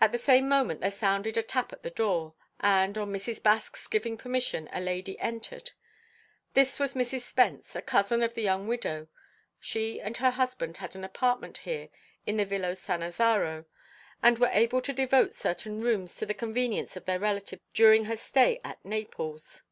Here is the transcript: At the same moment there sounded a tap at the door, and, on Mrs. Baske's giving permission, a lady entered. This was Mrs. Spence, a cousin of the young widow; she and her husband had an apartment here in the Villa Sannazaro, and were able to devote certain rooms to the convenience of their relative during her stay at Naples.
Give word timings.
At 0.00 0.12
the 0.12 0.16
same 0.18 0.48
moment 0.48 0.80
there 0.80 0.92
sounded 0.92 1.36
a 1.36 1.42
tap 1.42 1.72
at 1.72 1.82
the 1.82 1.90
door, 1.90 2.36
and, 2.60 2.96
on 2.96 3.12
Mrs. 3.12 3.42
Baske's 3.42 3.88
giving 3.88 4.16
permission, 4.16 4.70
a 4.72 4.80
lady 4.80 5.18
entered. 5.18 5.72
This 6.54 6.78
was 6.78 6.94
Mrs. 6.94 7.22
Spence, 7.22 7.74
a 7.74 7.82
cousin 7.82 8.22
of 8.22 8.34
the 8.34 8.42
young 8.44 8.68
widow; 8.68 9.08
she 9.58 10.00
and 10.00 10.16
her 10.18 10.30
husband 10.30 10.76
had 10.76 10.94
an 10.94 11.02
apartment 11.02 11.56
here 11.58 11.88
in 12.28 12.36
the 12.36 12.44
Villa 12.44 12.76
Sannazaro, 12.76 13.64
and 14.22 14.38
were 14.38 14.50
able 14.52 14.80
to 14.82 14.92
devote 14.92 15.34
certain 15.34 15.80
rooms 15.80 16.14
to 16.14 16.26
the 16.26 16.32
convenience 16.32 16.94
of 16.96 17.06
their 17.06 17.18
relative 17.18 17.58
during 17.74 18.04
her 18.04 18.16
stay 18.16 18.60
at 18.62 18.84
Naples. 18.84 19.64